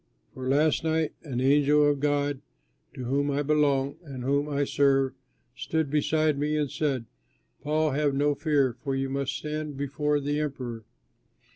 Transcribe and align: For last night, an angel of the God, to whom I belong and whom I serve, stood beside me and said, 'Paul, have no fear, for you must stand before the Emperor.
For 0.33 0.49
last 0.49 0.83
night, 0.83 1.13
an 1.21 1.39
angel 1.39 1.87
of 1.87 1.97
the 1.97 2.01
God, 2.01 2.41
to 2.95 3.03
whom 3.03 3.29
I 3.29 3.43
belong 3.43 3.97
and 4.01 4.23
whom 4.23 4.49
I 4.49 4.63
serve, 4.63 5.13
stood 5.55 5.91
beside 5.91 6.39
me 6.39 6.57
and 6.57 6.71
said, 6.71 7.05
'Paul, 7.61 7.91
have 7.91 8.15
no 8.15 8.33
fear, 8.33 8.73
for 8.83 8.95
you 8.95 9.11
must 9.11 9.35
stand 9.37 9.77
before 9.77 10.19
the 10.19 10.39
Emperor. 10.39 10.85